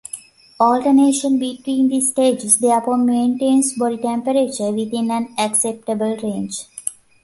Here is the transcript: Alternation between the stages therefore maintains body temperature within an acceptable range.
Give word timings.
Alternation 0.59 1.37
between 1.37 1.87
the 1.89 2.01
stages 2.01 2.57
therefore 2.57 2.97
maintains 2.97 3.73
body 3.73 3.97
temperature 3.97 4.71
within 4.71 5.11
an 5.11 5.31
acceptable 5.37 6.17
range. 6.17 6.65